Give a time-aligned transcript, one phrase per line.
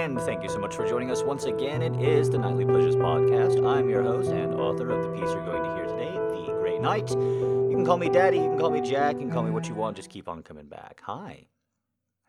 [0.00, 1.82] And thank you so much for joining us once again.
[1.82, 3.62] It is the Knightly Pleasures Podcast.
[3.68, 6.78] I'm your host and author of the piece you're going to hear today, The Grey
[6.78, 7.10] Knight.
[7.10, 9.68] You can call me Daddy, you can call me Jack, you can call me what
[9.68, 11.02] you want, just keep on coming back.
[11.04, 11.48] Hi.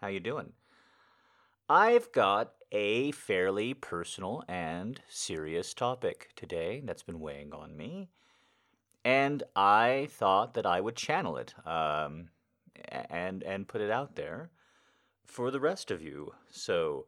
[0.01, 0.51] How you doing?
[1.69, 8.09] I've got a fairly personal and serious topic today that's been weighing on me.
[9.05, 12.31] And I thought that I would channel it um,
[13.09, 14.49] and and put it out there
[15.25, 16.33] for the rest of you.
[16.51, 17.05] So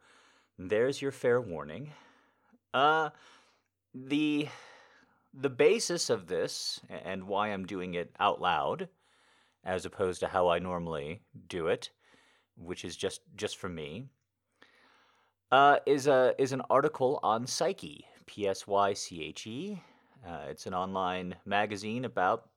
[0.69, 1.91] there's your fair warning.
[2.73, 3.09] Uh,
[3.93, 4.47] the
[5.33, 8.87] the basis of this and why I'm doing it out loud,
[9.63, 11.89] as opposed to how I normally do it,
[12.55, 14.05] which is just just for me,
[15.51, 19.81] uh, is a is an article on Psyche, P S Y C H E.
[20.25, 22.49] Uh, it's an online magazine about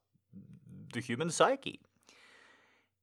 [0.93, 1.81] the human psyche.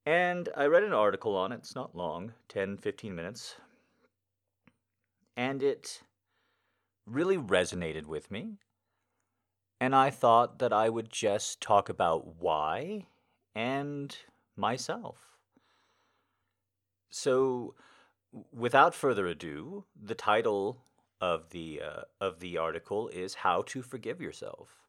[0.05, 1.57] And I read an article on it.
[1.57, 3.55] It's not long, 10, 15 minutes.
[5.35, 6.01] And it
[7.05, 8.59] really resonated with me.
[9.79, 13.07] And I thought that I would just talk about why
[13.55, 14.15] and
[14.55, 15.37] myself.
[17.09, 17.75] So,
[18.51, 20.83] without further ado, the title
[21.21, 24.79] of the uh, of the article is "How to Forgive Yourself,"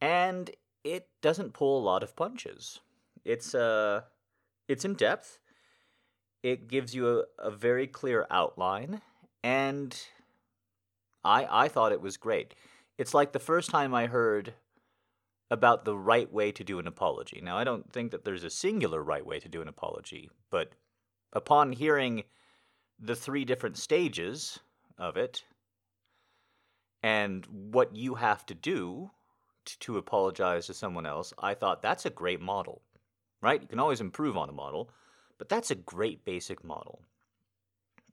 [0.00, 0.50] and
[0.84, 2.80] it doesn't pull a lot of punches.
[3.24, 4.02] It's uh,
[4.68, 5.38] it's in depth.
[6.46, 9.02] It gives you a, a very clear outline,
[9.42, 10.00] and
[11.24, 12.54] I I thought it was great.
[12.98, 14.54] It's like the first time I heard
[15.50, 17.40] about the right way to do an apology.
[17.42, 20.70] Now, I don't think that there's a singular right way to do an apology, but
[21.32, 22.22] upon hearing
[22.96, 24.60] the three different stages
[24.98, 25.42] of it
[27.02, 29.10] and what you have to do
[29.64, 32.82] to, to apologize to someone else, I thought that's a great model,
[33.42, 33.60] right?
[33.60, 34.92] You can always improve on a model,
[35.38, 37.00] but that's a great basic model.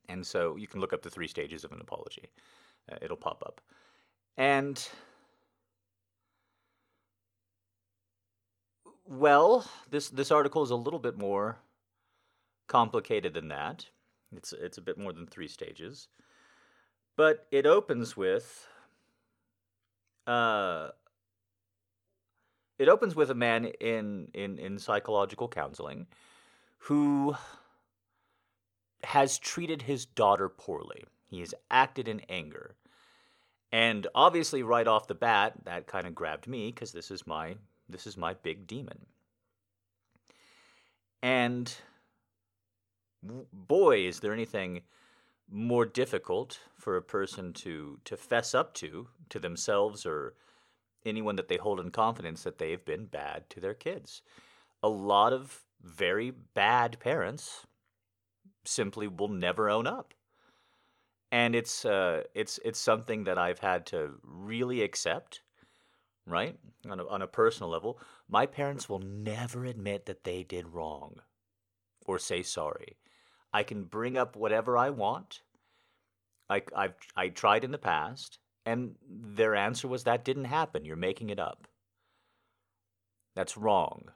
[0.08, 2.28] And so you can look up the three stages of an apology,
[2.90, 3.60] uh, it'll pop up.
[4.36, 4.86] And
[9.06, 11.58] well, this this article is a little bit more
[12.66, 13.86] complicated than that.
[14.36, 16.08] It's it's a bit more than three stages.
[17.16, 18.66] But it opens with
[20.26, 20.88] uh,
[22.78, 26.06] it opens with a man in, in, in psychological counseling
[26.84, 27.34] who
[29.02, 31.04] has treated his daughter poorly.
[31.26, 32.76] He has acted in anger.
[33.72, 37.56] And obviously right off the bat that kind of grabbed me because this is my
[37.88, 39.06] this is my big demon.
[41.22, 41.74] And
[43.22, 44.82] boy is there anything
[45.50, 50.34] more difficult for a person to to fess up to to themselves or
[51.06, 54.20] anyone that they hold in confidence that they've been bad to their kids.
[54.82, 57.66] A lot of very bad parents
[58.64, 60.14] simply will never own up.
[61.30, 65.42] And it's uh, it's it's something that I've had to really accept,
[66.26, 66.56] right?
[66.88, 71.16] On a, on a personal level, my parents will never admit that they did wrong
[72.06, 72.96] or say sorry.
[73.52, 75.42] I can bring up whatever I want.
[76.48, 80.84] I, I've I tried in the past, and their answer was that didn't happen.
[80.84, 81.66] You're making it up.
[83.34, 84.10] That's wrong.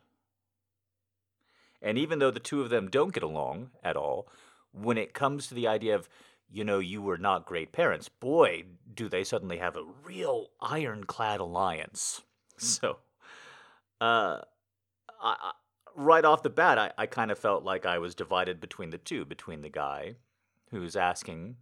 [1.81, 4.29] And even though the two of them don't get along at all,
[4.73, 6.09] when it comes to the idea of,
[6.51, 11.41] you know, you were not great parents, boy, do they suddenly have a real ironclad
[11.41, 12.23] alliance.
[12.61, 12.97] So,
[14.01, 14.41] uh,
[15.23, 15.53] I,
[15.95, 18.99] right off the bat, I, I kind of felt like I was divided between the
[18.99, 20.17] two, between the guy
[20.73, 21.55] who's asking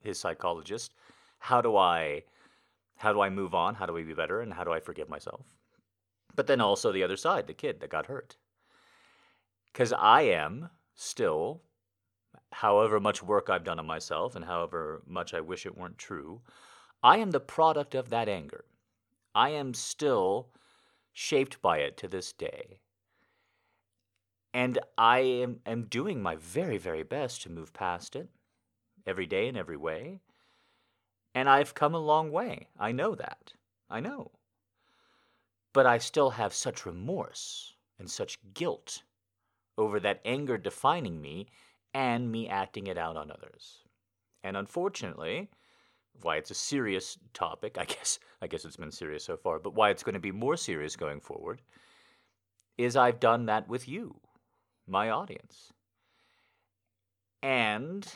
[0.00, 0.94] his psychologist,
[1.38, 2.24] how do I
[2.96, 3.76] how do I move on?
[3.76, 4.42] How do I be better?
[4.42, 5.46] And how do I forgive myself?
[6.36, 8.36] But then also the other side, the kid that got hurt.
[9.72, 11.62] Because I am still,
[12.52, 16.42] however much work I've done on myself and however much I wish it weren't true,
[17.02, 18.64] I am the product of that anger.
[19.34, 20.48] I am still
[21.12, 22.80] shaped by it to this day.
[24.52, 28.28] And I am, am doing my very, very best to move past it
[29.06, 30.20] every day in every way.
[31.34, 32.68] And I've come a long way.
[32.78, 33.54] I know that.
[33.88, 34.32] I know.
[35.72, 39.02] But I still have such remorse and such guilt
[39.80, 41.46] over that anger defining me
[41.94, 43.78] and me acting it out on others.
[44.44, 45.50] And unfortunately,
[46.22, 49.74] why it's a serious topic, I guess I guess it's been serious so far, but
[49.74, 51.62] why it's going to be more serious going forward
[52.78, 54.20] is I've done that with you
[54.86, 55.72] my audience.
[57.42, 58.06] And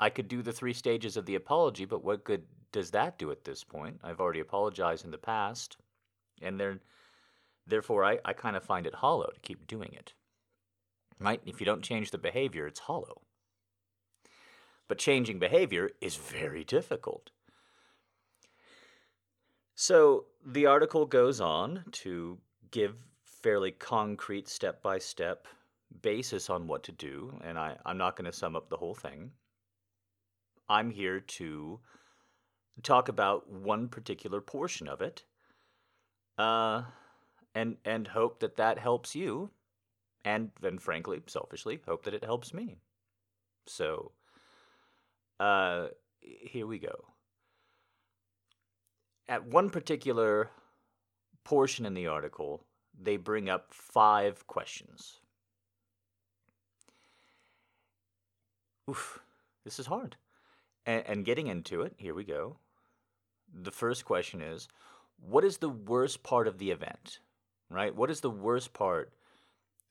[0.00, 2.42] I could do the three stages of the apology, but what good
[2.72, 4.00] does that do at this point?
[4.02, 5.76] I've already apologized in the past,
[6.42, 6.80] and there,
[7.66, 10.12] therefore I, I kind of find it hollow to keep doing it.
[11.20, 11.40] Right?
[11.44, 13.20] If you don't change the behavior, it's hollow.
[14.88, 17.30] But changing behavior is very difficult.
[19.74, 22.38] So the article goes on to
[22.70, 25.46] give fairly concrete step by step
[26.02, 28.94] basis on what to do, and I, I'm not going to sum up the whole
[28.94, 29.30] thing.
[30.68, 31.80] I'm here to
[32.82, 35.24] talk about one particular portion of it,
[36.38, 36.82] uh,
[37.54, 39.50] and and hope that that helps you,
[40.24, 42.78] and then frankly, selfishly, hope that it helps me.
[43.66, 44.12] So,
[45.38, 45.88] uh,
[46.20, 47.04] here we go.
[49.28, 50.50] At one particular
[51.44, 52.64] portion in the article,
[53.00, 55.20] they bring up five questions.
[58.88, 59.20] Oof,
[59.64, 60.16] this is hard.
[60.84, 62.58] And, and getting into it, here we go.
[63.52, 64.68] The first question is
[65.18, 67.20] what is the worst part of the event?
[67.70, 67.94] Right?
[67.94, 69.12] What is the worst part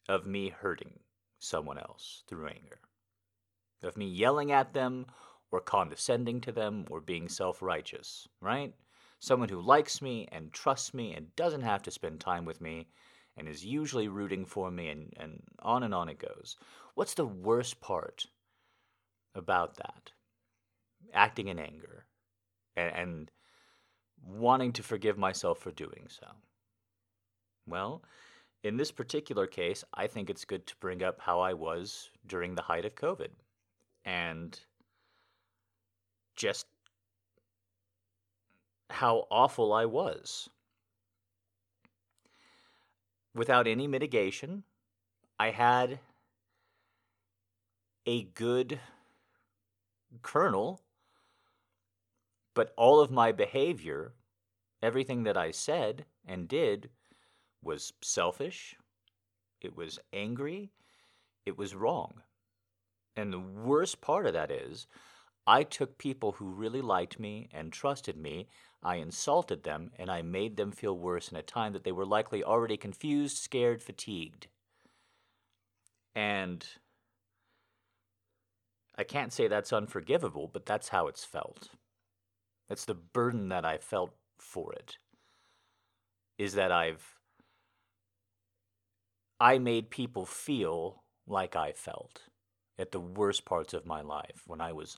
[0.09, 0.99] of me hurting
[1.37, 2.79] someone else through anger?
[3.81, 5.05] Of me yelling at them
[5.51, 8.73] or condescending to them or being self righteous, right?
[9.19, 12.87] Someone who likes me and trusts me and doesn't have to spend time with me
[13.37, 16.57] and is usually rooting for me and, and on and on it goes.
[16.95, 18.27] What's the worst part
[19.35, 20.11] about that?
[21.13, 22.05] Acting in anger
[22.75, 23.31] and, and
[24.25, 26.27] wanting to forgive myself for doing so.
[27.67, 28.03] Well,
[28.63, 32.55] in this particular case, I think it's good to bring up how I was during
[32.55, 33.29] the height of COVID
[34.05, 34.59] and
[36.35, 36.65] just
[38.89, 40.49] how awful I was.
[43.33, 44.63] Without any mitigation,
[45.39, 45.99] I had
[48.05, 48.79] a good
[50.21, 50.81] kernel,
[52.53, 54.13] but all of my behavior,
[54.81, 56.89] everything that I said and did,
[57.61, 58.75] was selfish,
[59.61, 60.71] it was angry,
[61.45, 62.21] it was wrong.
[63.15, 64.87] And the worst part of that is,
[65.45, 68.47] I took people who really liked me and trusted me,
[68.81, 72.05] I insulted them, and I made them feel worse in a time that they were
[72.05, 74.47] likely already confused, scared, fatigued.
[76.15, 76.65] And
[78.97, 81.69] I can't say that's unforgivable, but that's how it's felt.
[82.67, 84.97] That's the burden that I felt for it.
[86.37, 87.18] Is that I've
[89.39, 92.23] I made people feel like I felt
[92.77, 94.97] at the worst parts of my life when I was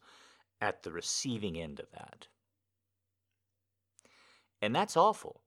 [0.59, 2.27] at the receiving end of that.
[4.61, 5.41] And that's awful.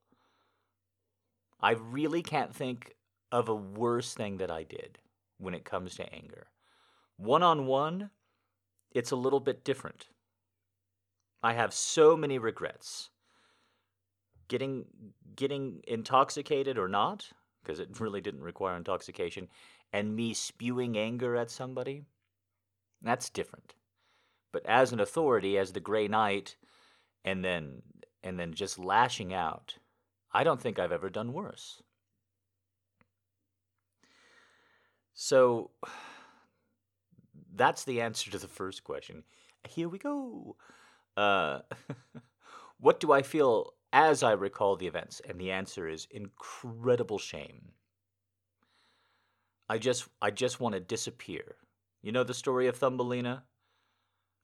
[1.60, 2.94] I really can't think
[3.32, 4.98] of a worse thing that I did
[5.38, 6.48] when it comes to anger.
[7.16, 8.10] One on one,
[8.92, 10.08] it's a little bit different.
[11.42, 13.10] I have so many regrets.
[14.48, 14.84] Getting
[15.36, 17.28] getting intoxicated or not,
[17.64, 19.48] because it really didn't require intoxication,
[19.92, 22.04] and me spewing anger at somebody,
[23.02, 23.74] that's different.
[24.52, 26.56] But as an authority, as the Grey Knight,
[27.24, 27.82] and then
[28.22, 29.76] and then just lashing out,
[30.32, 31.82] I don't think I've ever done worse.
[35.14, 35.70] So
[37.54, 39.22] that's the answer to the first question.
[39.68, 40.56] Here we go.
[41.16, 41.60] Uh,
[42.80, 45.22] what do I feel as I recall the events?
[45.26, 47.70] And the answer is incredible shame.
[49.70, 51.56] I just I just want to disappear.
[52.02, 53.44] You know the story of Thumbelina?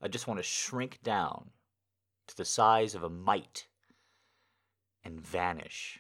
[0.01, 1.51] I just want to shrink down
[2.29, 3.67] to the size of a mite
[5.05, 5.99] and vanish.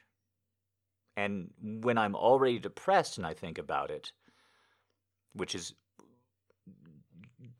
[1.16, 4.12] And when I'm already depressed and I think about it,
[5.34, 5.74] which is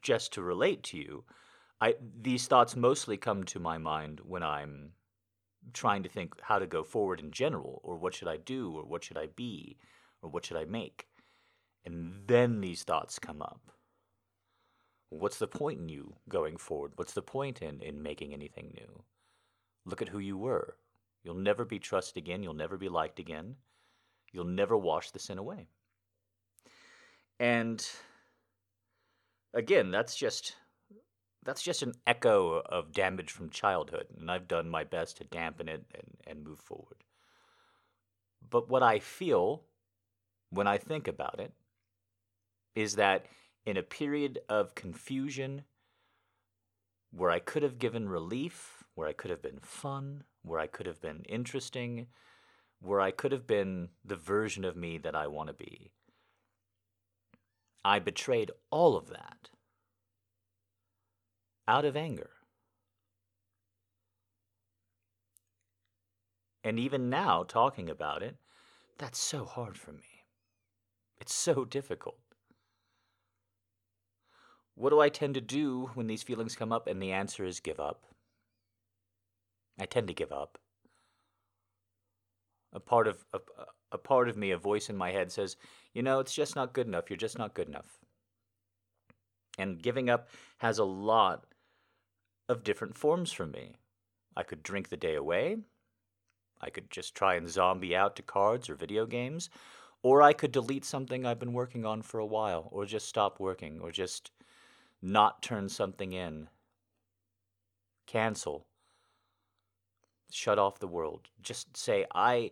[0.00, 1.24] just to relate to you,
[1.80, 4.92] I these thoughts mostly come to my mind when I'm
[5.72, 8.84] trying to think how to go forward in general, or what should I do, or
[8.84, 9.76] what should I be,
[10.22, 11.06] or what should I make.
[11.84, 13.72] And then these thoughts come up.
[15.08, 16.92] What's the point in you going forward?
[16.96, 19.02] What's the point in, in making anything new?
[19.84, 20.76] Look at who you were.
[21.24, 22.42] You'll never be trusted again.
[22.42, 23.56] You'll never be liked again.
[24.32, 25.66] You'll never wash the sin away.
[27.38, 27.86] And
[29.54, 30.54] again, that's just
[31.44, 35.68] that's just an echo of damage from childhood, and I've done my best to dampen
[35.68, 37.04] it and, and move forward.
[38.48, 39.64] But what I feel
[40.50, 41.52] when I think about it
[42.74, 43.26] is that
[43.64, 45.62] in a period of confusion
[47.10, 50.86] where I could have given relief, where I could have been fun, where I could
[50.86, 52.06] have been interesting,
[52.80, 55.90] where I could have been the version of me that I want to be,
[57.84, 59.50] I betrayed all of that
[61.70, 62.30] out of anger.
[66.62, 68.36] And even now, talking about it,
[68.98, 70.24] that's so hard for me.
[71.20, 72.18] It's so difficult.
[74.80, 76.86] what do I tend to do when these feelings come up?
[76.86, 78.06] And the answer is give up.
[79.78, 80.58] I tend to give up.
[82.72, 83.40] A part of a,
[83.92, 85.56] a part of me, a voice in my head says,
[85.92, 87.10] "You know, it's just not good enough.
[87.10, 87.98] You're just not good enough."
[89.58, 91.44] And giving up has a lot
[92.50, 93.76] of different forms for me.
[94.36, 95.58] I could drink the day away.
[96.60, 99.48] I could just try and zombie out to cards or video games.
[100.02, 103.38] Or I could delete something I've been working on for a while, or just stop
[103.38, 104.30] working, or just
[105.00, 106.48] not turn something in.
[108.06, 108.66] Cancel.
[110.30, 111.28] Shut off the world.
[111.42, 112.50] Just say, I,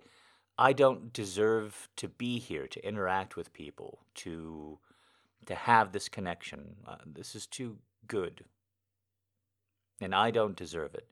[0.58, 4.78] I don't deserve to be here, to interact with people, to,
[5.46, 6.76] to have this connection.
[6.86, 8.44] Uh, this is too good.
[10.00, 11.08] And I don't deserve it.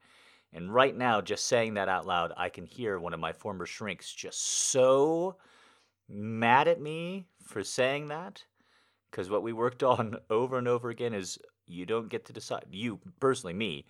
[0.53, 3.67] And right now, just saying that out loud, I can hear one of my former
[3.67, 5.37] shrinks just so
[6.09, 8.45] mad at me for saying that.
[9.11, 12.65] Because what we worked on over and over again is you don't get to decide.
[12.71, 13.87] You, personally, me,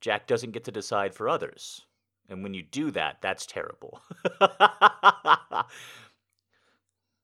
[0.00, 1.82] Jack doesn't get to decide for others.
[2.28, 4.00] And when you do that, that's terrible.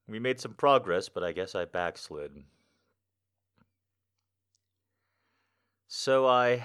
[0.08, 2.32] we made some progress, but I guess I backslid.
[5.86, 6.64] So I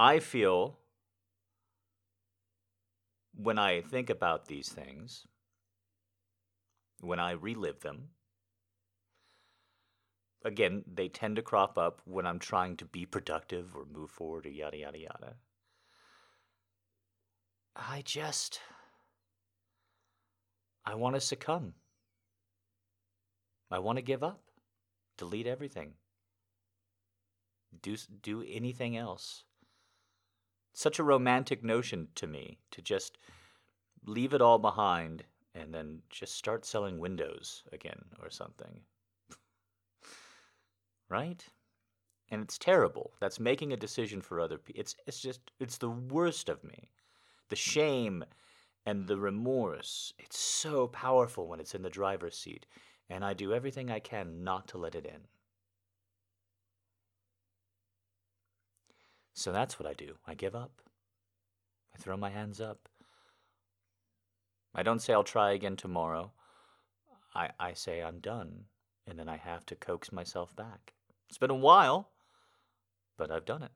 [0.00, 0.78] I feel
[3.34, 5.26] when I think about these things,
[7.00, 8.08] when I relive them,
[10.42, 14.46] again, they tend to crop up when I'm trying to be productive or move forward
[14.46, 15.34] or yada, yada, yada.
[17.76, 18.58] I just.
[20.86, 21.74] I want to succumb.
[23.70, 24.40] I want to give up,
[25.18, 25.92] delete everything,
[27.82, 29.44] do, do anything else
[30.72, 33.18] such a romantic notion to me to just
[34.06, 35.24] leave it all behind
[35.54, 38.80] and then just start selling windows again or something.
[41.08, 41.44] right?
[42.30, 43.12] And it's terrible.
[43.20, 44.80] That's making a decision for other people.
[44.80, 46.90] It's it's just it's the worst of me.
[47.48, 48.24] The shame
[48.86, 50.12] and the remorse.
[50.18, 52.66] It's so powerful when it's in the driver's seat,
[53.08, 55.26] and I do everything I can not to let it in.
[59.40, 60.16] So that's what I do.
[60.26, 60.82] I give up.
[61.94, 62.90] I throw my hands up.
[64.74, 66.32] I don't say I'll try again tomorrow.
[67.34, 68.64] I, I say I'm done,
[69.06, 70.92] and then I have to coax myself back.
[71.30, 72.10] It's been a while,
[73.16, 73.70] but I've done it.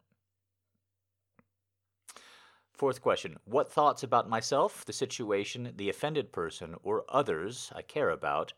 [2.74, 8.10] Fourth question What thoughts about myself, the situation, the offended person, or others I care
[8.10, 8.52] about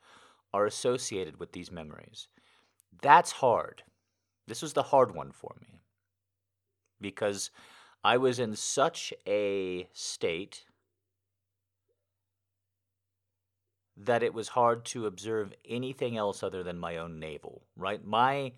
[0.52, 2.26] are associated with these memories?
[3.00, 3.84] That's hard.
[4.48, 5.76] This was the hard one for me
[7.00, 7.50] because
[8.04, 10.64] I was in such a state
[13.96, 18.04] that it was hard to observe anything else other than my own navel, right?
[18.04, 18.52] My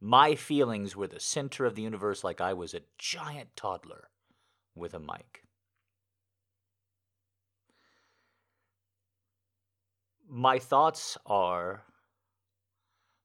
[0.00, 4.10] my feelings were the center of the universe like I was a giant toddler
[4.74, 5.44] with a mic.
[10.28, 11.84] My thoughts are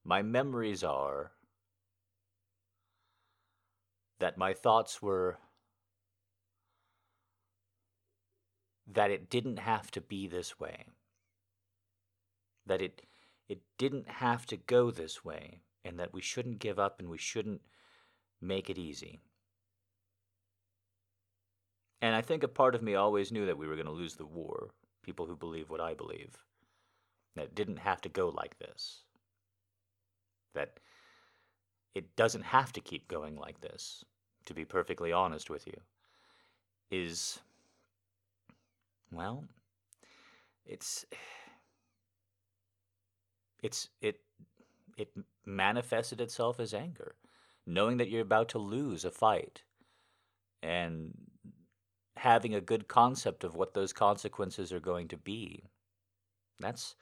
[0.04, 1.32] my memories are
[4.20, 5.38] that my thoughts were
[8.92, 10.86] that it didn't have to be this way.
[12.66, 13.02] That it
[13.48, 17.18] it didn't have to go this way and that we shouldn't give up and we
[17.18, 17.62] shouldn't
[18.40, 19.18] make it easy.
[22.00, 24.14] And I think a part of me always knew that we were going to lose
[24.14, 24.70] the war,
[25.02, 26.36] people who believe what I believe.
[27.34, 29.02] That it didn't have to go like this.
[30.54, 30.78] That
[31.94, 34.04] it doesn't have to keep going like this
[34.50, 35.80] to be perfectly honest with you,
[36.90, 37.38] is,
[39.12, 39.44] well,
[40.66, 41.06] it's,
[43.62, 44.18] it's, it,
[44.96, 45.08] it
[45.46, 47.14] manifested itself as anger,
[47.64, 49.62] knowing that you're about to lose a fight
[50.64, 51.12] and
[52.16, 55.62] having a good concept of what those consequences are going to be.
[56.58, 56.96] That's,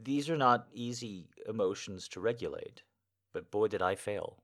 [0.00, 2.84] these are not easy emotions to regulate,
[3.32, 4.36] but boy, did I fail.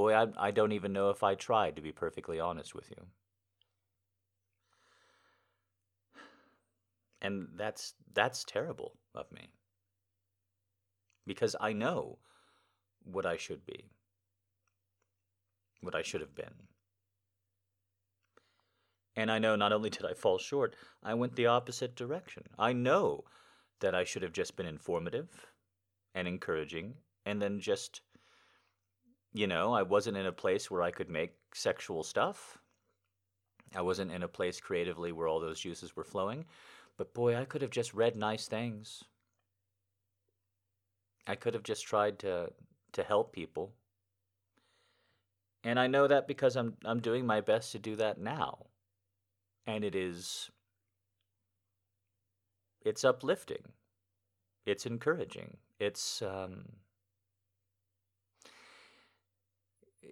[0.00, 3.04] Boy, I, I don't even know if I tried, to be perfectly honest with you.
[7.20, 9.50] And that's that's terrible of me.
[11.26, 12.16] Because I know
[13.04, 13.90] what I should be.
[15.82, 16.54] What I should have been.
[19.16, 22.44] And I know not only did I fall short, I went the opposite direction.
[22.58, 23.24] I know
[23.80, 25.28] that I should have just been informative
[26.14, 26.94] and encouraging
[27.26, 28.00] and then just
[29.32, 32.58] you know, I wasn't in a place where I could make sexual stuff.
[33.74, 36.44] I wasn't in a place creatively where all those juices were flowing.
[36.96, 39.04] But boy, I could have just read nice things.
[41.26, 42.52] I could have just tried to
[42.92, 43.72] to help people.
[45.62, 48.66] And I know that because I'm I'm doing my best to do that now.
[49.66, 50.50] And it is
[52.82, 53.72] it's uplifting.
[54.66, 55.58] It's encouraging.
[55.78, 56.64] It's um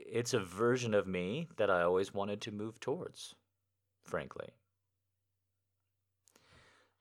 [0.07, 3.35] it's a version of me that I always wanted to move towards,
[4.03, 4.49] frankly.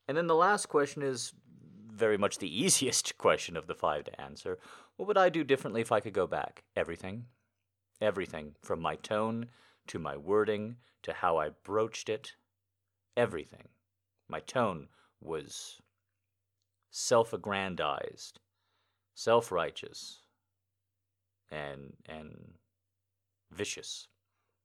[0.07, 1.33] And then the last question is
[1.91, 4.57] very much the easiest question of the five to answer.
[4.95, 6.63] What would I do differently if I could go back?
[6.75, 7.25] Everything.
[8.01, 8.55] Everything.
[8.61, 9.47] From my tone
[9.87, 12.33] to my wording to how I broached it.
[13.15, 13.67] Everything.
[14.27, 14.87] My tone
[15.21, 15.81] was
[16.91, 18.39] self aggrandized,
[19.15, 20.19] self righteous,
[21.49, 22.53] and, and
[23.51, 24.07] vicious.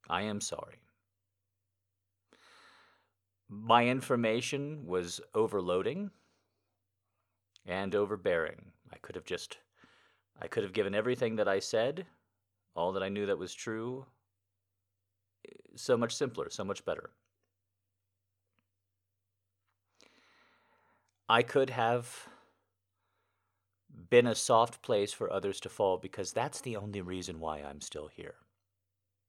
[0.09, 0.79] I am sorry.
[3.49, 6.11] My information was overloading
[7.67, 8.73] and overbearing.
[8.93, 9.59] I could have just
[10.41, 12.07] I could have given everything that I said,
[12.75, 14.07] all that I knew that was true,
[15.77, 17.11] so much simpler, so much better.
[21.29, 22.29] I could have
[24.11, 27.81] been a soft place for others to fall because that's the only reason why I'm
[27.81, 28.35] still here.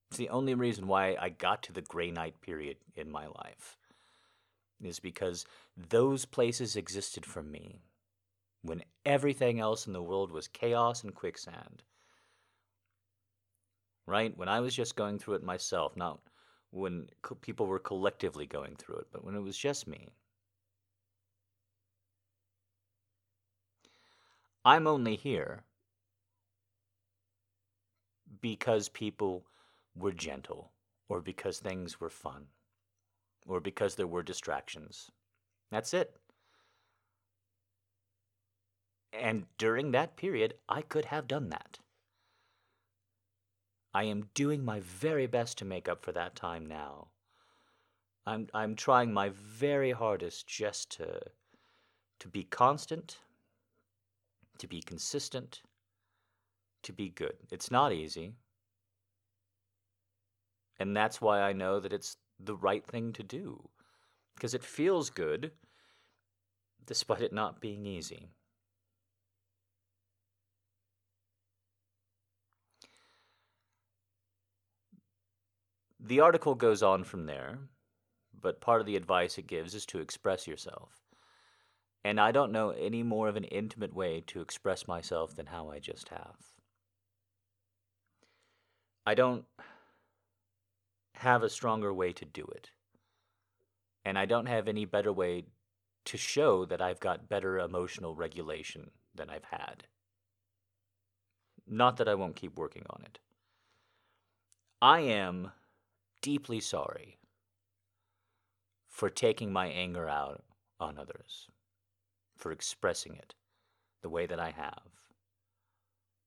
[0.10, 3.78] It's the only reason why I got to the Grey Knight period in my life,
[4.84, 5.46] is because
[5.76, 7.82] those places existed for me
[8.62, 11.84] when everything else in the world was chaos and quicksand.
[14.06, 14.38] Right?
[14.38, 16.20] When I was just going through it myself, not
[16.72, 20.10] when co- people were collectively going through it, but when it was just me.
[24.66, 25.64] I'm only here
[28.42, 29.46] because people
[29.96, 30.72] were gentle,
[31.10, 32.48] or because things were fun,
[33.48, 35.12] or because there were distractions.
[35.72, 36.16] That's it.
[39.14, 41.80] And during that period, I could have done that.
[43.94, 47.10] I am doing my very best to make up for that time now.
[48.26, 51.22] I'm, I'm trying my very hardest just to,
[52.20, 53.18] to be constant,
[54.58, 55.62] to be consistent,
[56.82, 57.36] to be good.
[57.52, 58.34] It's not easy.
[60.84, 63.70] And that's why I know that it's the right thing to do.
[64.36, 65.52] Because it feels good,
[66.86, 68.28] despite it not being easy.
[76.02, 77.60] The article goes on from there,
[78.38, 81.00] but part of the advice it gives is to express yourself.
[82.04, 85.70] And I don't know any more of an intimate way to express myself than how
[85.70, 86.36] I just have.
[89.06, 89.46] I don't
[91.24, 92.70] have a stronger way to do it.
[94.06, 95.46] And I don't have any better way
[96.06, 99.86] to show that I've got better emotional regulation than I've had.
[101.66, 103.20] Not that I won't keep working on it.
[104.82, 105.52] I am
[106.22, 107.20] deeply sorry
[108.90, 110.44] for taking my anger out
[110.82, 111.48] on others,
[112.36, 113.34] for expressing it
[114.02, 114.84] the way that I have.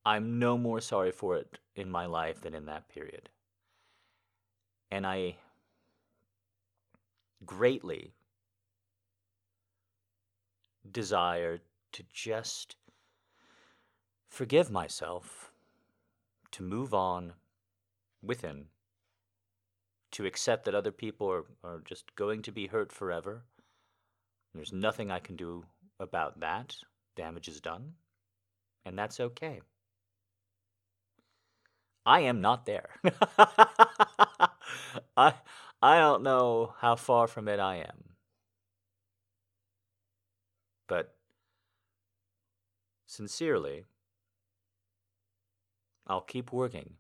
[0.07, 3.29] I'm no more sorry for it in my life than in that period.
[4.91, 5.37] And I
[7.45, 8.13] greatly
[10.91, 11.59] desire
[11.93, 12.77] to just
[14.29, 15.51] forgive myself,
[16.53, 17.33] to move on
[18.23, 18.67] within
[20.17, 23.45] to accept that other people are, are just going to be hurt forever.
[24.55, 25.65] There's nothing I can do
[26.01, 26.75] about that.
[27.17, 27.93] Damage is done,
[28.87, 29.61] and that's okay.
[32.07, 32.89] I am not there.
[35.17, 35.35] I
[35.83, 38.17] I don't know how far from it I am.
[40.89, 41.17] But
[43.07, 43.85] sincerely,
[46.07, 46.97] I'll keep working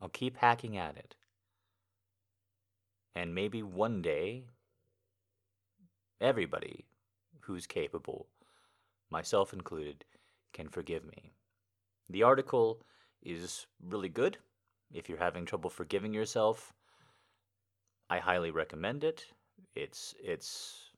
[0.00, 1.14] I'll keep hacking at it.
[3.14, 4.44] And maybe one day,
[6.20, 6.86] everybody
[7.40, 8.28] who's capable,
[9.10, 10.04] myself included,
[10.52, 11.32] can forgive me.
[12.08, 12.84] The article
[13.22, 14.38] is really good.
[14.92, 16.72] If you're having trouble forgiving yourself,
[18.08, 19.24] I highly recommend it.
[19.74, 20.90] It's it's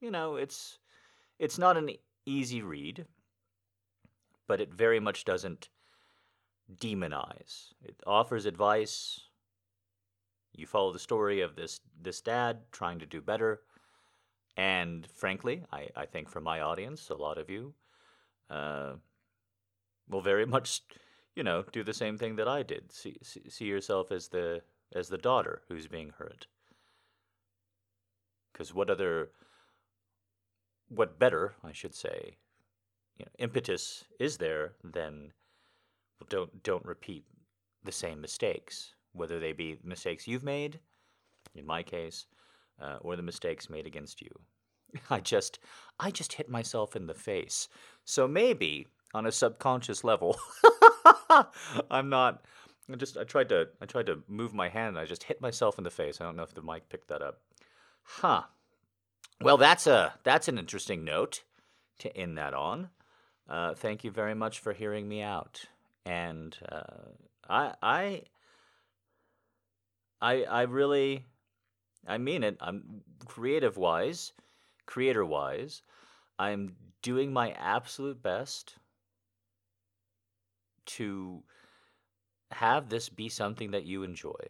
[0.00, 0.78] you know, it's
[1.38, 1.90] it's not an
[2.26, 3.06] easy read,
[4.46, 5.68] but it very much doesn't
[6.78, 7.72] demonize.
[7.82, 9.20] It offers advice.
[10.52, 13.60] You follow the story of this this dad trying to do better.
[14.56, 17.74] And frankly, I, I think for my audience, a lot of you
[18.50, 18.94] uh,
[20.08, 20.82] will very much,
[21.38, 22.90] you know, do the same thing that I did.
[22.90, 24.60] See, see, yourself as the
[24.92, 26.48] as the daughter who's being hurt.
[28.52, 29.30] Because what other,
[30.88, 32.38] what better, I should say,
[33.16, 35.32] you know, impetus is there, then
[36.28, 37.24] don't don't repeat
[37.84, 40.80] the same mistakes, whether they be mistakes you've made,
[41.54, 42.26] in my case,
[42.82, 44.30] uh, or the mistakes made against you.
[45.08, 45.60] I just
[46.00, 47.68] I just hit myself in the face.
[48.04, 50.38] So maybe on a subconscious level,
[51.90, 52.42] I'm not.
[52.90, 55.40] I just I tried to I tried to move my hand and I just hit
[55.40, 56.20] myself in the face.
[56.20, 57.40] I don't know if the mic picked that up.
[58.02, 58.42] Huh.
[59.40, 61.42] Well, that's a that's an interesting note
[61.98, 62.88] to end that on.
[63.48, 65.64] Uh, thank you very much for hearing me out,
[66.04, 66.82] and uh,
[67.48, 68.22] I I
[70.20, 71.24] I I really
[72.06, 72.56] I mean it.
[72.60, 74.32] I'm creative wise,
[74.86, 75.82] creator wise.
[76.38, 78.76] I'm doing my absolute best
[80.96, 81.42] to
[82.50, 84.48] have this be something that you enjoy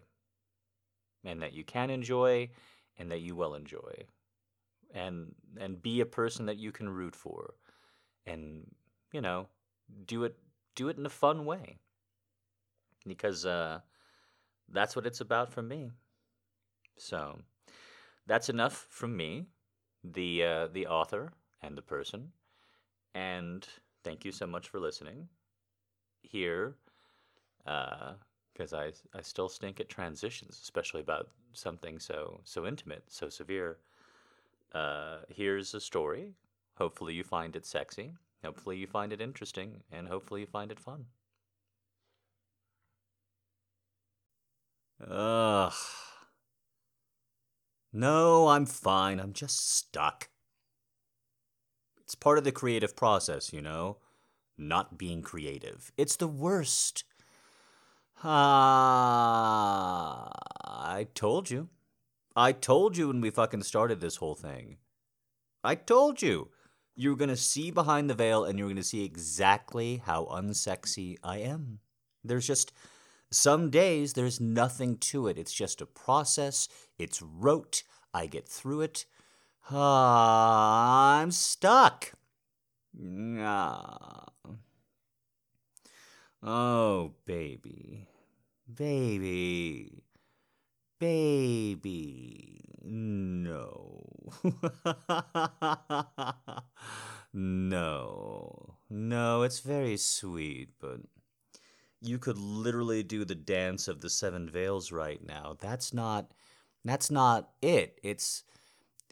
[1.24, 2.48] and that you can enjoy
[2.98, 3.92] and that you will enjoy
[4.94, 7.55] and and be a person that you can root for
[8.27, 8.66] and
[9.12, 9.46] you know
[10.07, 10.37] do it
[10.74, 11.77] do it in a fun way
[13.07, 13.81] because uh,
[14.68, 15.90] that's what it's about for me.
[16.98, 17.38] So
[18.27, 19.46] that's enough from me
[20.05, 22.31] the uh, the author and the person
[23.14, 23.66] and
[24.05, 25.29] thank you so much for listening
[26.23, 26.77] here
[27.67, 33.29] because uh, I, I still stink at transitions especially about something so so intimate so
[33.29, 33.79] severe
[34.75, 36.35] uh, here's a story.
[36.77, 38.13] Hopefully, you find it sexy.
[38.45, 39.83] Hopefully, you find it interesting.
[39.91, 41.07] And hopefully, you find it fun.
[45.09, 45.73] Ugh.
[47.93, 49.19] No, I'm fine.
[49.19, 50.29] I'm just stuck.
[52.01, 53.99] It's part of the creative process, you know?
[54.59, 55.92] Not being creative.
[55.97, 57.05] It's the worst.
[58.25, 59.09] Ah,
[60.64, 61.68] I told you.
[62.35, 64.79] I told you when we fucking started this whole thing.
[65.62, 66.51] I told you.
[66.97, 70.03] You were going to see behind the veil and you were going to see exactly
[70.05, 71.79] how unsexy I am.
[72.25, 72.73] There's just
[73.31, 75.38] some days there's nothing to it.
[75.38, 76.66] It's just a process.
[76.99, 77.85] It's rote.
[78.12, 79.07] I get through it.
[79.71, 82.14] Ah, I'm stuck.
[83.40, 84.27] Ah.
[86.42, 88.09] Oh, baby.
[88.72, 90.03] Baby.
[90.98, 92.61] Baby.
[92.83, 94.33] No.
[97.33, 98.74] no.
[98.90, 101.01] No, it's very sweet, but
[102.01, 105.57] you could literally do the dance of the seven veils right now.
[105.61, 106.33] That's not
[106.85, 107.98] that's not it.
[108.03, 108.44] It's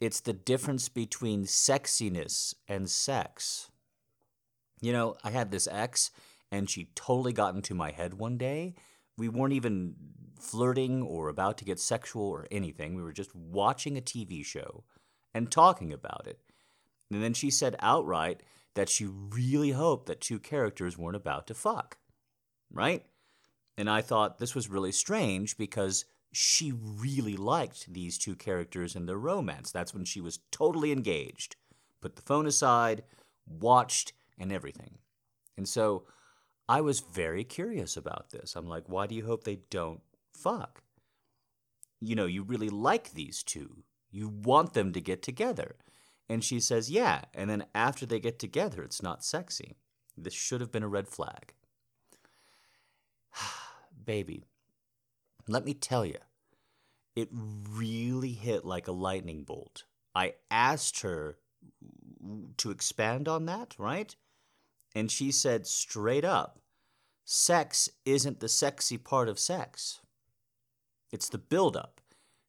[0.00, 3.70] it's the difference between sexiness and sex.
[4.80, 6.10] You know, I had this ex
[6.52, 8.74] and she totally got into my head one day.
[9.16, 9.94] We weren't even
[10.38, 12.94] flirting or about to get sexual or anything.
[12.94, 14.84] We were just watching a TV show
[15.34, 16.40] and talking about it.
[17.10, 18.42] And then she said outright
[18.74, 21.96] that she really hoped that two characters weren't about to fuck.
[22.70, 23.04] Right?
[23.78, 26.04] And I thought this was really strange because
[26.36, 29.72] she really liked these two characters and their romance.
[29.72, 31.56] That's when she was totally engaged,
[32.02, 33.04] put the phone aside,
[33.46, 34.98] watched, and everything.
[35.56, 36.04] And so
[36.68, 38.54] I was very curious about this.
[38.54, 40.02] I'm like, why do you hope they don't
[40.36, 40.82] fuck.
[42.00, 43.84] You know, you really like these two.
[44.10, 45.76] You want them to get together.
[46.28, 47.22] And she says, yeah.
[47.32, 49.76] And then after they get together, it's not sexy.
[50.18, 51.54] This should have been a red flag.
[54.04, 54.44] Baby,
[55.48, 56.18] let me tell you,
[57.14, 59.84] it really hit like a lightning bolt.
[60.14, 61.38] I asked her
[62.56, 64.14] to expand on that, right?
[64.94, 66.58] And she said straight up,
[67.24, 70.00] sex isn't the sexy part of sex.
[71.12, 72.00] It's the buildup,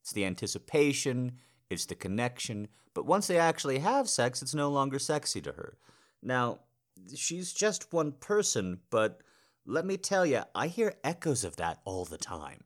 [0.02, 1.34] it's the anticipation,
[1.70, 2.68] it's the connection.
[2.94, 5.78] But once they actually have sex, it's no longer sexy to her.
[6.24, 6.60] Now,
[7.16, 9.22] she's just one person, but
[9.66, 12.64] let me tell you, I hear echoes of that all the time.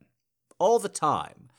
[0.62, 1.50] All the time.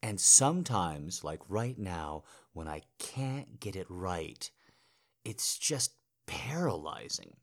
[0.00, 4.48] And sometimes, like right now, when I can't get it right,
[5.24, 5.94] it's just
[6.26, 7.34] paralyzing.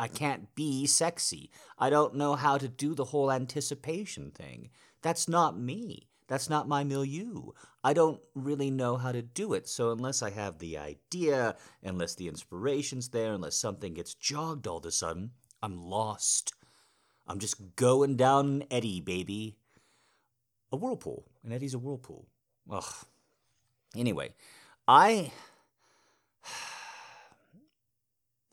[0.00, 1.52] I can't be sexy.
[1.78, 4.70] I don't know how to do the whole anticipation thing.
[5.00, 6.08] That's not me.
[6.26, 7.52] That's not my milieu.
[7.84, 9.68] I don't really know how to do it.
[9.68, 14.78] So, unless I have the idea, unless the inspiration's there, unless something gets jogged all
[14.78, 15.30] of a sudden,
[15.62, 16.52] I'm lost.
[17.28, 19.58] I'm just going down an eddy, baby.
[20.72, 21.24] A whirlpool.
[21.42, 22.26] and eddy's a whirlpool.
[22.70, 22.94] Ugh.
[23.96, 24.34] Anyway,
[24.86, 25.32] I.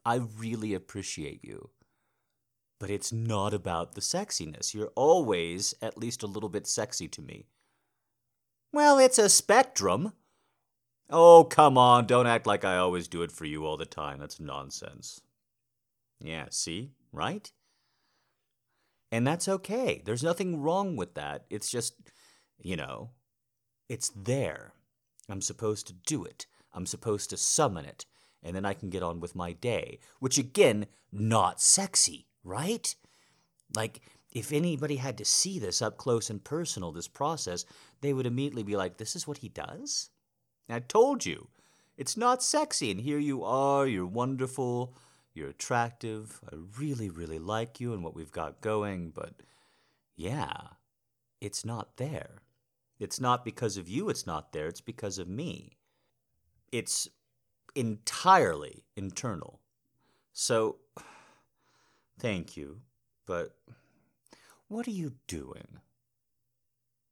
[0.06, 1.70] I really appreciate you
[2.80, 4.74] but it's not about the sexiness.
[4.74, 7.48] You're always at least a little bit sexy to me.
[8.72, 10.14] Well, it's a spectrum.
[11.10, 14.20] Oh, come on, don't act like I always do it for you all the time.
[14.20, 15.22] That's nonsense.
[16.20, 16.92] Yeah, see?
[17.12, 17.52] Right?
[19.16, 20.02] And that's okay.
[20.04, 21.46] There's nothing wrong with that.
[21.50, 21.96] It's just,
[22.60, 23.12] you know,
[23.88, 24.74] it's there.
[25.30, 26.48] I'm supposed to do it.
[26.74, 28.06] I'm supposed to summon it.
[28.44, 30.00] And then I can get on with my day.
[30.20, 32.94] Which, again, not sexy, right?
[33.74, 34.02] Like,
[34.34, 37.64] if anybody had to see this up close and personal, this process,
[38.02, 40.10] they would immediately be like, this is what he does?
[40.68, 41.48] I told you.
[41.96, 42.92] It's not sexy.
[42.92, 43.88] And here you are.
[43.88, 44.94] You're wonderful.
[45.36, 46.40] You're attractive.
[46.52, 49.12] I really, really like you and what we've got going.
[49.12, 49.34] But
[50.16, 50.56] yeah,
[51.42, 52.42] it's not there.
[53.00, 54.68] It's not because of you, it's not there.
[54.68, 55.78] It's because of me.
[56.72, 57.10] It's
[57.76, 59.60] entirely internal.
[60.32, 60.78] So,
[62.18, 62.80] thank you.
[63.26, 63.58] But
[64.70, 65.80] what are you doing?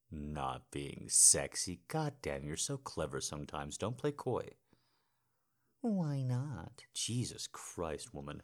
[0.10, 1.82] Not being sexy.
[1.90, 3.78] God damn, you're so clever sometimes.
[3.78, 4.48] Don't play coy.
[5.84, 6.86] Why not?
[6.94, 8.42] Jesus Christ, woman.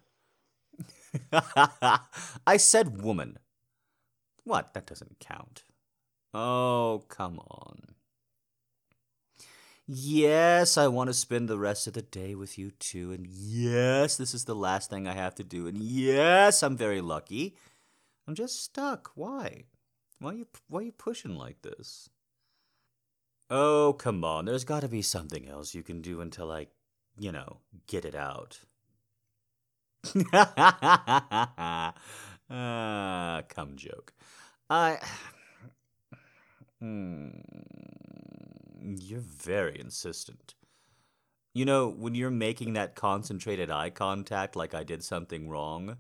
[1.32, 3.40] I said woman.
[4.44, 4.74] What?
[4.74, 5.64] That doesn't count.
[6.34, 7.96] Oh, come on.
[9.88, 13.14] Yes, I want to spend the rest of the day with you too.
[13.14, 15.66] And yes, this is the last thing I have to do.
[15.66, 17.56] And yes, I'm very lucky.
[18.28, 19.12] I'm just stuck.
[19.16, 19.64] Why?
[20.20, 22.10] Why are you why are you pushing like this?
[23.50, 24.44] Oh, come on.
[24.44, 26.68] There's got to be something else you can do until I,
[27.18, 28.60] you know, get it out.
[32.50, 34.14] ah, come joke.
[34.70, 35.00] I
[36.80, 37.30] Hmm.
[38.82, 40.56] You're very insistent.
[41.54, 45.98] You know, when you're making that concentrated eye contact like I did something wrong,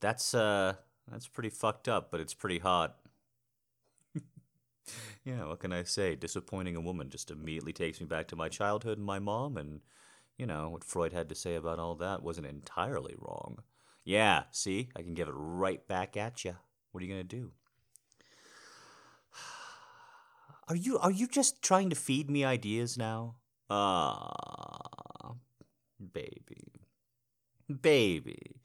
[0.00, 0.74] that's uh
[1.10, 2.98] that's pretty fucked up, but it's pretty hot.
[5.24, 6.14] yeah, what can I say?
[6.14, 9.80] Disappointing a woman just immediately takes me back to my childhood and my mom and
[10.38, 13.58] you know, what Freud had to say about all that wasn't entirely wrong.
[14.04, 14.88] Yeah, see?
[14.96, 16.54] I can give it right back at you.
[16.92, 17.50] What are you going to do?
[20.68, 23.36] Are you are you just trying to feed me ideas now?
[23.70, 25.32] Ah,
[26.12, 26.82] baby.
[27.82, 28.56] Baby.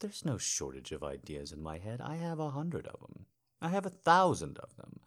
[0.00, 2.00] There's no shortage of ideas in my head.
[2.00, 3.26] I have a hundred of them.
[3.62, 5.00] I have a thousand of them.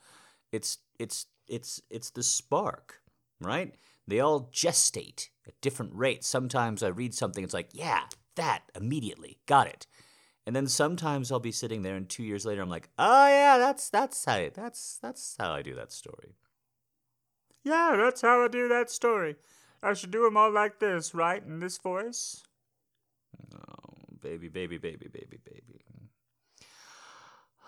[0.51, 3.01] It's it's it's it's the spark,
[3.39, 3.75] right?
[4.07, 6.27] They all gestate at different rates.
[6.27, 8.03] Sometimes I read something, it's like, yeah,
[8.35, 9.87] that immediately got it.
[10.45, 13.57] And then sometimes I'll be sitting there, and two years later, I'm like, oh yeah,
[13.57, 16.35] that's that's how I, that's that's how I do that story.
[17.65, 19.35] Yeah, that's how I do that story.
[19.83, 21.43] I should do them all like this, right?
[21.43, 22.43] In this voice.
[23.53, 25.83] Oh, baby, baby, baby, baby, baby.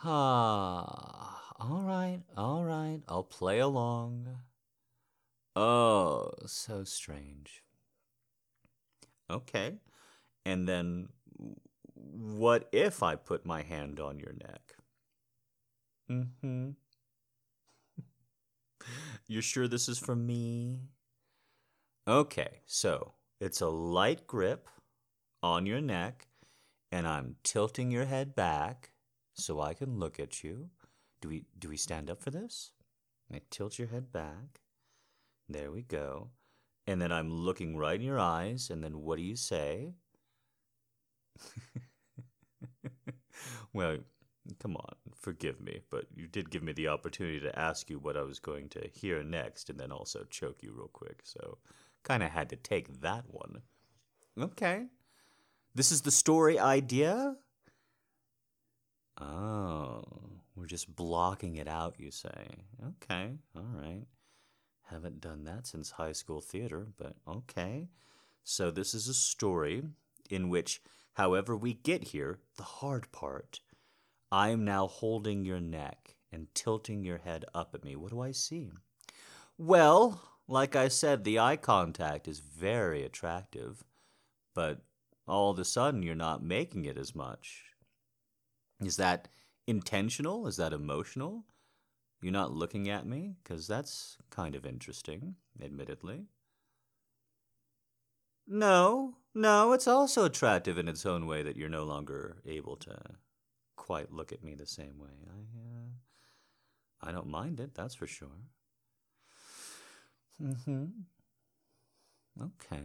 [0.04, 3.02] Ah, all right, all right.
[3.10, 4.38] I'll play along.
[5.54, 7.63] Oh, so strange.
[9.30, 9.76] Okay.
[10.46, 11.10] And then
[11.96, 14.76] what if I put my hand on your neck?
[16.10, 16.70] Mm-hmm.
[19.28, 20.80] You're sure this is for me?
[22.08, 24.68] Okay, so it's a light grip
[25.44, 26.28] on your neck,
[26.92, 28.92] and I'm tilting your head back
[29.34, 30.70] so I can look at you.
[31.22, 32.72] Do we do we stand up for this?
[33.32, 34.62] I tilt your head back.
[35.48, 36.32] There we go.
[36.89, 39.93] And then I'm looking right in your eyes, and then what do you say?
[43.73, 43.97] well,
[44.58, 48.17] come on, forgive me, but you did give me the opportunity to ask you what
[48.17, 51.60] I was going to hear next and then also choke you real quick, so
[52.02, 53.62] kind of had to take that one.
[54.41, 54.88] Okay.
[55.75, 57.36] This is the story idea?
[59.21, 60.02] Oh,
[60.56, 62.47] we're just blocking it out, you say.
[63.04, 64.08] Okay, all right.
[64.89, 67.89] Haven't done that since high school theater, but okay.
[68.43, 69.84] So this is a story
[70.30, 70.82] in which,
[71.13, 73.60] however we get here, the hard part,
[74.32, 77.95] I'm now holding your neck and tilting your head up at me.
[77.95, 78.71] What do I see?
[79.58, 83.84] Well, like I said, the eye contact is very attractive,
[84.56, 84.82] but
[85.28, 87.65] all of a sudden you're not making it as much.
[88.82, 89.28] Is that
[89.67, 90.47] intentional?
[90.47, 91.45] Is that emotional?
[92.22, 93.36] You're not looking at me?
[93.42, 96.26] Because that's kind of interesting, admittedly.
[98.48, 103.00] No, no, it's also attractive in its own way that you're no longer able to
[103.76, 105.10] quite look at me the same way.
[105.30, 108.50] I, uh, I don't mind it, that's for sure.
[110.44, 110.86] Mm-hmm.
[112.42, 112.84] Okay.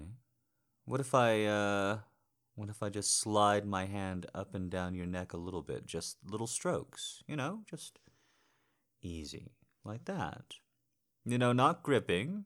[0.84, 1.98] What if I, uh,
[2.56, 5.86] what if I just slide my hand up and down your neck a little bit?
[5.86, 7.98] Just little strokes, you know, just
[9.04, 9.52] easy,
[9.84, 10.56] like that.
[11.24, 12.44] You know, not gripping,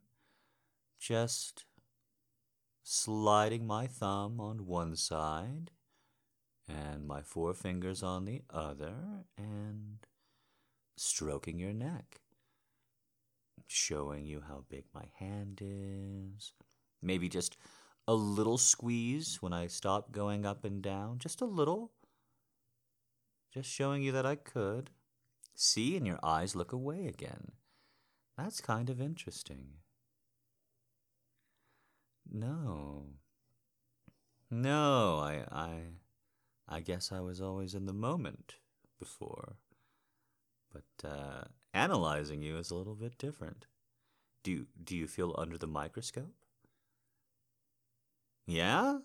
[1.00, 1.64] just
[2.82, 5.70] sliding my thumb on one side
[6.68, 9.98] and my four fingers on the other, and
[10.96, 12.20] stroking your neck,
[13.66, 16.52] showing you how big my hand is.
[17.00, 17.56] Maybe just
[18.06, 21.92] a little squeeze when I stop going up and down, just a little.
[23.52, 24.90] Just showing you that I could.
[25.60, 27.50] See, and your eyes look away again.
[28.36, 29.70] That's kind of interesting.
[32.30, 33.06] No.
[34.52, 35.70] No, I I
[36.68, 38.54] I guess I was always in the moment
[39.00, 39.56] before.
[40.72, 43.66] But uh, analyzing you is a little bit different.
[44.44, 46.36] Do do you feel under the microscope?
[48.46, 49.00] Yeah?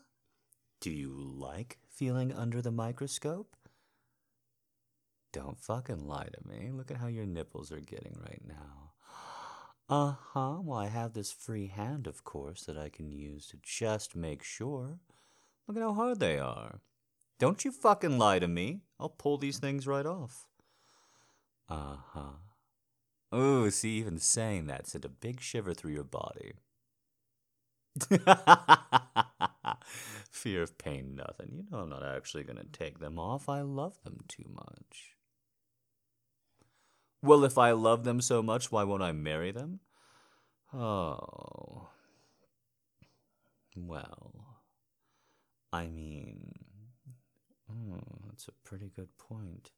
[0.80, 3.56] Do you like feeling under the microscope?
[5.34, 6.70] Don't fucking lie to me.
[6.72, 8.92] Look at how your nipples are getting right now.
[9.90, 10.60] Uh huh.
[10.62, 14.44] Well, I have this free hand, of course, that I can use to just make
[14.44, 15.00] sure.
[15.68, 16.80] Look at how hard they are.
[17.40, 18.82] Don't you fucking lie to me.
[19.00, 20.48] I'll pull these things right off.
[21.68, 22.38] Uh huh.
[23.32, 26.54] Oh, see, even saying that sent a big shiver through your body.
[30.30, 31.50] Fear of pain, nothing.
[31.56, 33.50] You know I'm not actually going to take them off.
[33.50, 35.16] I love them too much.
[37.24, 39.80] Well, if I love them so much, why won't I marry them?
[40.74, 41.88] Oh.
[43.78, 44.62] Well,
[45.72, 46.54] I mean,
[47.72, 49.72] oh, that's a pretty good point.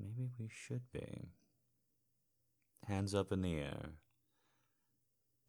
[0.00, 1.28] Maybe we should be.
[2.88, 3.90] Hands up in the air.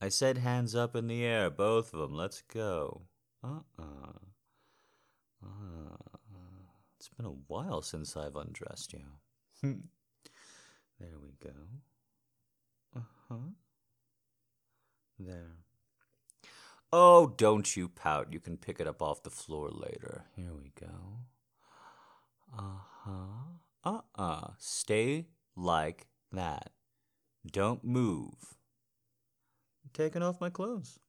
[0.02, 2.16] I said hands up in the air, both of them.
[2.16, 3.04] Let's go.
[3.42, 4.12] Uh-uh.
[5.42, 5.96] Uh,
[6.98, 9.80] it's been a while since I've undressed you.
[11.00, 11.56] there we go.
[12.96, 13.36] Uh-huh.
[15.20, 15.58] There.
[16.92, 18.32] Oh, don't you pout.
[18.32, 20.26] You can pick it up off the floor later.
[20.36, 21.20] Here we go.
[22.58, 23.58] Uh-huh.
[23.84, 24.52] Uh-uh.
[24.58, 26.72] Stay like that.
[27.52, 28.56] Don't move.
[29.84, 31.00] I'm taking off my clothes.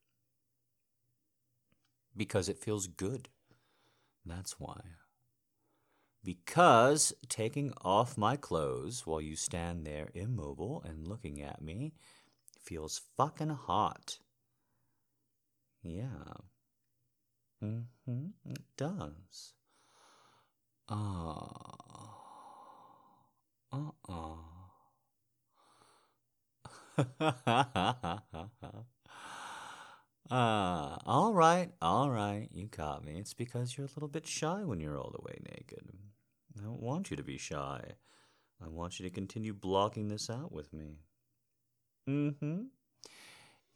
[2.16, 3.29] Because it feels good.
[4.27, 4.81] That's why.
[6.28, 11.94] Because taking off my clothes while you stand there immobile and looking at me
[12.60, 14.18] feels fucking hot.
[15.82, 16.34] Yeah.
[17.64, 18.26] Mm-hmm.
[18.44, 19.54] It does.
[20.90, 21.78] Ah.
[23.72, 24.36] Uh-uh.
[30.30, 33.18] Ah, all right, all right, you caught me.
[33.18, 35.88] It's because you're a little bit shy when you're all the way naked.
[36.59, 37.81] I don't want you to be shy.
[38.62, 40.99] I want you to continue blocking this out with me.
[42.09, 42.62] Mm-hmm.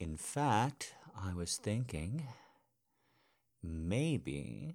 [0.00, 2.26] In fact, I was thinking
[3.62, 4.74] maybe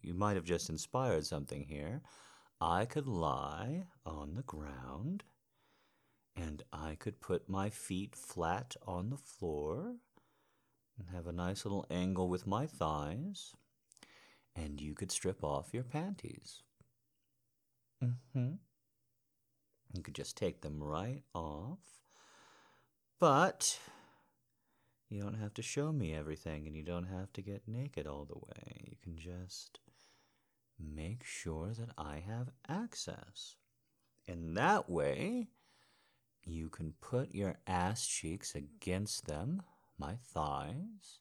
[0.00, 2.02] you might have just inspired something here.
[2.60, 5.24] I could lie on the ground
[6.36, 9.96] and I could put my feet flat on the floor
[10.98, 13.54] and have a nice little angle with my thighs,
[14.54, 16.62] and you could strip off your panties.
[18.02, 18.52] Mm-hmm.
[19.94, 21.78] You could just take them right off,
[23.20, 23.78] but
[25.08, 28.24] you don't have to show me everything, and you don't have to get naked all
[28.24, 28.86] the way.
[28.90, 29.78] You can just
[30.80, 33.56] make sure that I have access.
[34.26, 35.48] And that way,
[36.44, 39.62] you can put your ass cheeks against them,
[39.98, 41.20] my thighs.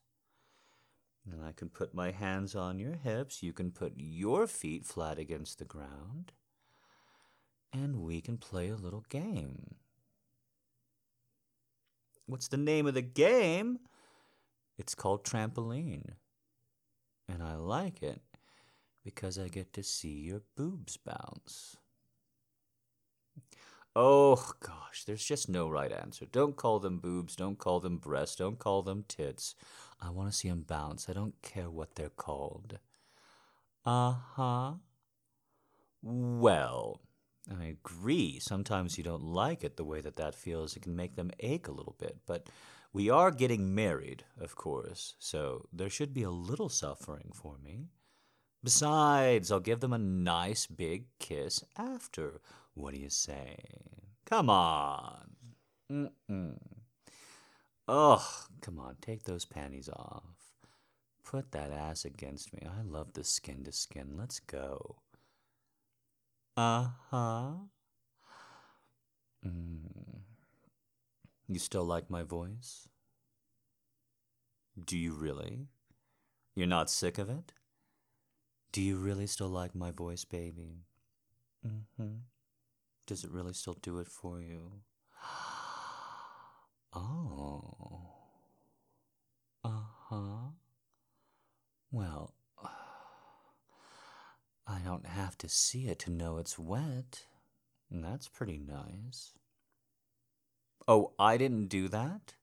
[1.29, 3.43] And I can put my hands on your hips.
[3.43, 6.31] You can put your feet flat against the ground.
[7.73, 9.75] And we can play a little game.
[12.25, 13.79] What's the name of the game?
[14.77, 16.13] It's called Trampoline.
[17.27, 18.21] And I like it
[19.03, 21.77] because I get to see your boobs bounce.
[23.95, 26.25] Oh gosh, there's just no right answer.
[26.25, 29.55] Don't call them boobs, don't call them breasts, don't call them tits.
[29.99, 31.09] I want to see them bounce.
[31.09, 32.79] I don't care what they're called.
[33.85, 34.73] Uh huh.
[36.01, 37.01] Well,
[37.49, 38.39] I agree.
[38.39, 40.75] Sometimes you don't like it the way that that feels.
[40.75, 42.17] It can make them ache a little bit.
[42.25, 42.47] But
[42.93, 47.87] we are getting married, of course, so there should be a little suffering for me.
[48.63, 52.41] Besides, I'll give them a nice big kiss after.
[52.75, 53.57] What do you say?
[54.25, 55.31] Come on.
[55.91, 56.57] Mm-mm.
[57.87, 58.21] Ugh,
[58.61, 60.23] come on, take those panties off.
[61.23, 62.61] Put that ass against me.
[62.65, 64.15] I love the skin to skin.
[64.17, 64.97] Let's go.
[66.55, 67.67] Uh huh.
[69.45, 70.21] Mm.
[71.47, 72.87] You still like my voice?
[74.83, 75.69] Do you really?
[76.55, 77.53] You're not sick of it?
[78.73, 80.83] Do you really still like my voice, baby?
[81.67, 82.15] Mm-hmm.
[83.07, 84.81] Does it really still do it for you?
[86.93, 88.11] Oh.
[89.63, 89.69] Uh
[90.09, 90.51] huh.
[91.91, 92.33] Well,
[94.65, 97.25] I don't have to see it to know it's wet.
[97.89, 99.31] And That's pretty nice.
[100.85, 102.35] Oh, I didn't do that?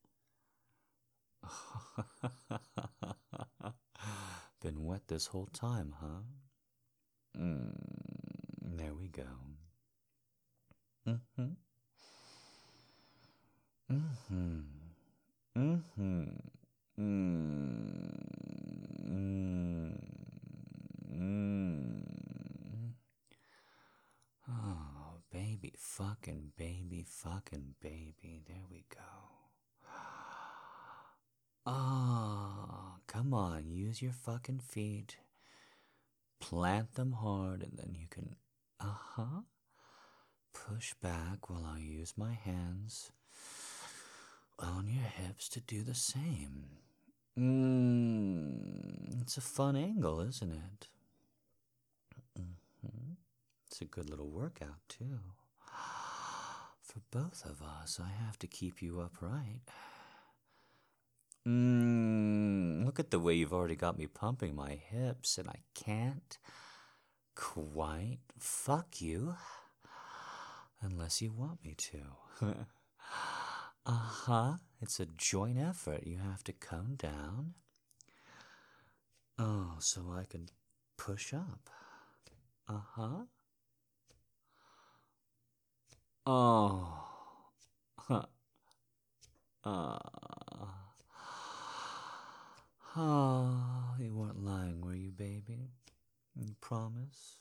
[4.62, 6.22] Been wet this whole time, huh?
[7.36, 9.24] Mm, there we go.
[11.07, 11.55] Mm-hmm.
[13.90, 14.61] Mm-hmm.
[15.57, 16.24] Mm-hmm.
[16.99, 17.99] Mm-hmm.
[21.11, 22.88] Mm-hmm.
[24.49, 28.40] Oh, baby fucking baby fucking baby.
[28.46, 29.01] There we go.
[31.66, 35.16] Ah, come on, use your fucking feet.
[36.40, 38.36] Plant them hard, and then you can,
[38.80, 39.42] uh huh,
[40.55, 43.11] push back while I use my hands
[44.59, 46.78] on your hips to do the same.
[47.36, 50.88] Mmm, it's a fun angle, isn't it?
[52.38, 53.14] Mm-hmm.
[53.66, 55.18] It's a good little workout, too.
[56.99, 59.61] For both of us, I have to keep you upright.
[61.46, 66.38] Mmm, look at the way you've already got me pumping my hips, and I can't
[67.36, 69.36] quite fuck you
[70.80, 72.01] unless you want me to.
[73.86, 76.05] uh huh, it's a joint effort.
[76.05, 77.55] You have to come down.
[79.38, 80.49] Oh, so I can
[80.96, 81.70] push up.
[82.66, 83.24] Uh huh.
[86.31, 86.87] Oh.
[87.97, 88.22] Huh.
[89.64, 89.99] Uh.
[92.97, 95.70] Oh, you weren't lying, were you, baby?
[96.37, 97.37] You promise?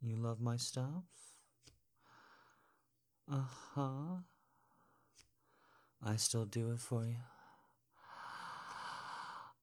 [0.00, 1.04] You love my stuff?
[3.30, 4.22] Uh huh.
[6.04, 7.16] I still do it for you?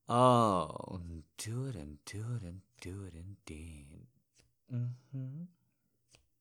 [0.07, 1.01] Oh,
[1.37, 4.07] do it and do it and do it indeed.
[4.73, 5.58] Mm hmm.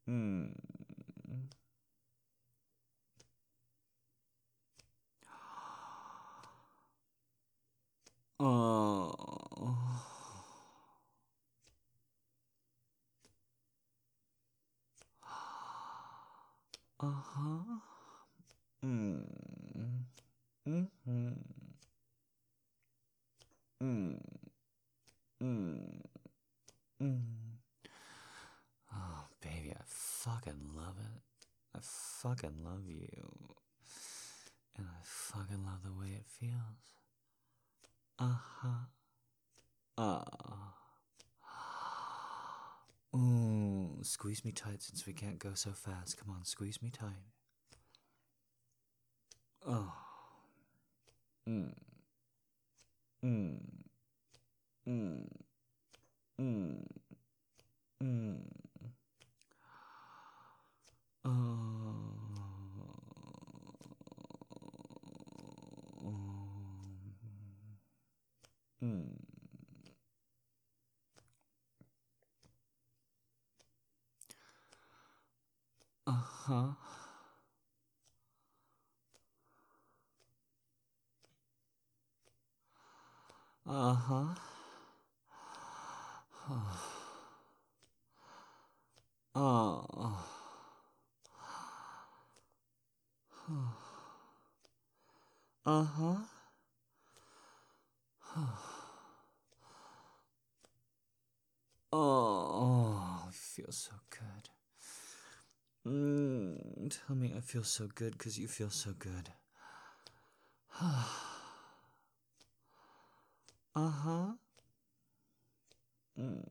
[0.09, 0.51] Mm.
[8.41, 9.15] Oh.
[17.01, 17.79] Uh huh.
[18.85, 19.23] Mm.
[20.67, 21.33] Mm hmm.
[23.83, 24.19] Mm.
[25.43, 26.03] Mm.
[27.01, 27.38] Mm.
[30.25, 31.23] Fucking love it.
[31.77, 33.55] I fucking love you.
[34.77, 36.53] And I fucking love the way it feels.
[38.19, 38.87] Uh huh.
[39.97, 40.25] Uh.
[43.17, 46.19] Ooh, squeeze me tight since we can't go so fast.
[46.19, 47.23] Come on, squeeze me tight.
[49.65, 49.93] Oh.
[51.49, 51.75] Mm.
[53.25, 53.59] Mm.
[54.89, 55.29] Mm.
[56.41, 56.87] Mm.
[58.03, 58.48] Mm.
[84.09, 84.35] Huh.
[89.35, 90.25] Oh.
[95.65, 96.17] Uh huh.
[101.93, 104.49] Oh, it feels so good.
[105.87, 109.31] Mm, tell me I feel so good because you feel so good.
[110.81, 111.05] uh
[113.75, 114.33] huh.
[116.19, 116.43] Mm.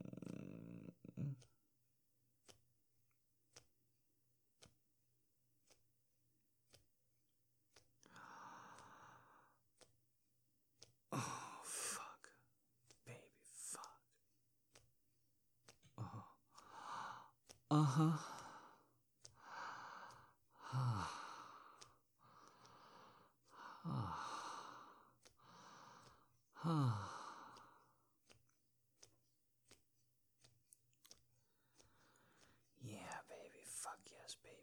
[11.12, 12.30] Oh, fuck.
[13.06, 14.02] Baby, fuck.
[16.00, 16.24] Oh.
[17.70, 18.12] Uh huh.
[32.82, 33.64] yeah, baby.
[33.66, 34.56] Fuck yes, baby.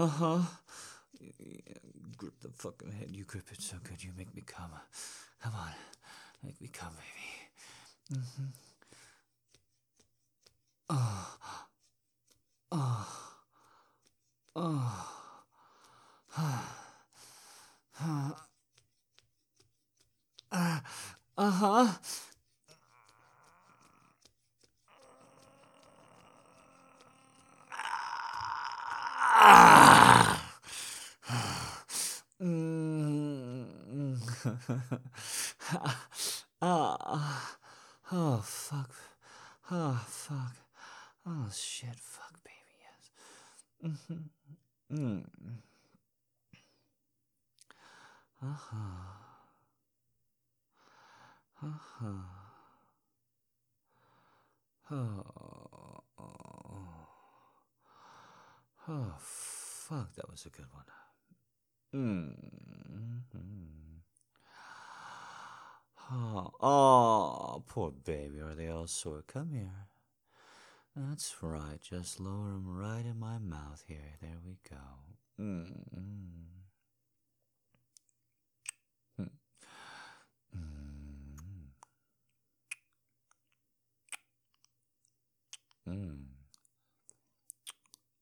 [0.00, 0.38] Uh huh.
[2.16, 3.08] Grip the fucking head.
[3.10, 4.02] You grip it so good.
[4.02, 4.70] You make me come.
[5.42, 5.72] Come on.
[6.42, 6.94] Make me come,
[8.08, 8.22] baby.
[8.22, 8.44] Mm-hmm.
[10.88, 11.36] Oh.
[12.72, 13.08] Oh.
[14.56, 15.10] Oh.
[21.36, 21.88] Uh huh.
[36.62, 37.56] ah,
[38.12, 38.90] oh fuck,
[39.70, 40.56] oh fuck,
[41.26, 43.10] oh shit, fuck, baby, yes.
[43.84, 44.96] Mm-hmm.
[44.96, 45.24] Mm.
[48.42, 49.20] Uh huh.
[51.62, 52.24] Uh huh.
[54.92, 56.82] Oh, oh,
[58.88, 60.84] oh, fuck, that was a good one.
[61.94, 63.40] Mm-hmm.
[66.12, 69.22] Oh, oh, poor baby, are they all sore?
[69.28, 69.86] Come here.
[70.96, 74.16] That's right, just lower them right in my mouth here.
[74.20, 74.76] There we go.
[75.40, 76.59] Mm-hmm.
[85.90, 86.24] Mm.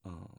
[0.06, 0.30] Oh.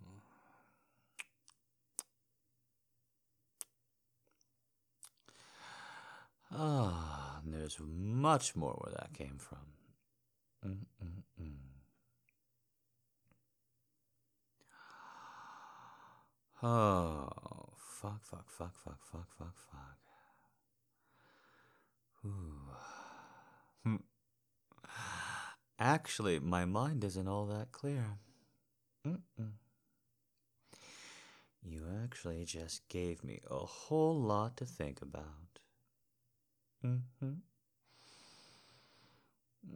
[6.51, 9.59] Ah, there's much more where that came from.
[10.65, 11.69] Mm-mm-mm.
[16.61, 19.97] Oh, fuck, fuck, fuck, fuck, fuck, fuck, fuck.
[22.25, 23.99] Ooh.
[25.79, 28.17] Actually, my mind isn't all that clear.
[29.07, 29.51] Mm-mm.
[31.63, 35.59] You actually just gave me a whole lot to think about.
[36.85, 37.33] Mm-hmm.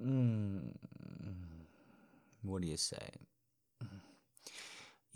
[0.06, 0.74] Mm.
[2.42, 3.10] What do you say?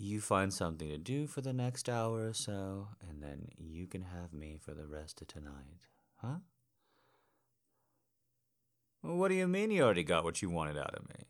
[0.00, 4.02] You find something to do for the next hour or so, and then you can
[4.02, 5.88] have me for the rest of tonight.
[6.16, 6.36] Huh?
[9.08, 11.24] What do you mean you already got what you wanted out of me?